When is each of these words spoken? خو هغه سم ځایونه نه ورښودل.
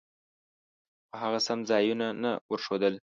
خو 1.09 1.15
هغه 1.23 1.39
سم 1.47 1.59
ځایونه 1.69 2.07
نه 2.23 2.31
ورښودل. 2.51 2.93